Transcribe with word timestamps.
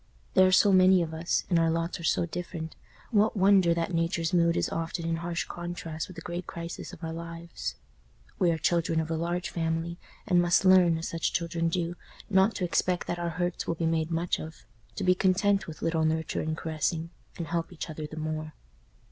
There 0.33 0.47
are 0.47 0.51
so 0.51 0.71
many 0.73 1.03
of 1.03 1.13
us, 1.13 1.43
and 1.47 1.59
our 1.59 1.69
lots 1.69 1.99
are 1.99 2.03
so 2.03 2.25
different, 2.25 2.75
what 3.11 3.37
wonder 3.37 3.71
that 3.75 3.93
Nature's 3.93 4.33
mood 4.33 4.57
is 4.57 4.67
often 4.67 5.05
in 5.05 5.17
harsh 5.17 5.45
contrast 5.45 6.07
with 6.07 6.15
the 6.15 6.23
great 6.23 6.47
crisis 6.47 6.91
of 6.91 7.03
our 7.03 7.13
lives? 7.13 7.75
We 8.39 8.49
are 8.49 8.57
children 8.57 8.99
of 8.99 9.11
a 9.11 9.15
large 9.15 9.51
family, 9.51 9.99
and 10.25 10.41
must 10.41 10.65
learn, 10.65 10.97
as 10.97 11.07
such 11.09 11.33
children 11.33 11.69
do, 11.69 11.95
not 12.31 12.55
to 12.55 12.65
expect 12.65 13.05
that 13.05 13.19
our 13.19 13.29
hurts 13.29 13.67
will 13.67 13.75
be 13.75 13.85
made 13.85 14.09
much 14.09 14.39
of—to 14.39 15.03
be 15.03 15.13
content 15.13 15.67
with 15.67 15.83
little 15.83 16.03
nurture 16.03 16.41
and 16.41 16.57
caressing, 16.57 17.11
and 17.37 17.45
help 17.45 17.71
each 17.71 17.87
other 17.87 18.07
the 18.07 18.17
more. 18.17 18.53